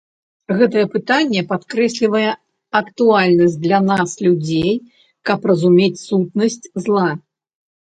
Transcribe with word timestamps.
Гэта 0.61 0.79
пытанне 0.95 1.43
падкрэслівае 1.51 2.25
актуальнасць 2.81 3.61
для 3.69 3.85
нас, 3.93 4.09
людзей, 4.31 4.75
каб 5.29 5.39
разумець 5.55 5.97
сутнасць 6.11 6.63
зла. 6.87 7.09